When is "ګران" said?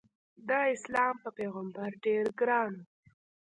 2.39-2.71